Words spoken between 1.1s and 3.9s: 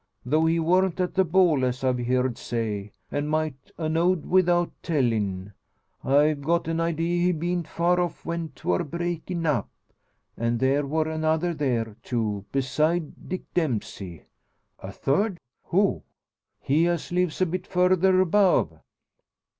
the ball, as I've heerd say and might a'